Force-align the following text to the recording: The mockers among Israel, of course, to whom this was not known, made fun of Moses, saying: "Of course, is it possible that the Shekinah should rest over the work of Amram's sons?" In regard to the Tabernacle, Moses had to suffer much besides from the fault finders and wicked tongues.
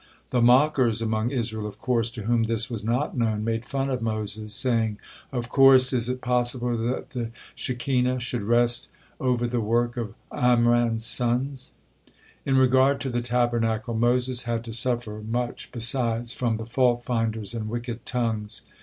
The 0.31 0.41
mockers 0.41 0.99
among 0.99 1.29
Israel, 1.29 1.67
of 1.67 1.77
course, 1.77 2.09
to 2.09 2.23
whom 2.23 2.45
this 2.45 2.71
was 2.71 2.83
not 2.83 3.15
known, 3.15 3.43
made 3.43 3.67
fun 3.67 3.91
of 3.91 4.01
Moses, 4.01 4.51
saying: 4.55 4.97
"Of 5.31 5.47
course, 5.49 5.93
is 5.93 6.09
it 6.09 6.21
possible 6.21 6.75
that 6.75 7.11
the 7.11 7.29
Shekinah 7.53 8.19
should 8.19 8.41
rest 8.41 8.89
over 9.19 9.45
the 9.45 9.61
work 9.61 9.97
of 9.97 10.15
Amram's 10.33 11.05
sons?" 11.05 11.73
In 12.47 12.57
regard 12.57 12.99
to 13.01 13.11
the 13.11 13.21
Tabernacle, 13.21 13.93
Moses 13.93 14.41
had 14.41 14.63
to 14.63 14.73
suffer 14.73 15.21
much 15.21 15.71
besides 15.71 16.33
from 16.33 16.57
the 16.57 16.65
fault 16.65 17.03
finders 17.03 17.53
and 17.53 17.69
wicked 17.69 18.03
tongues. 18.03 18.63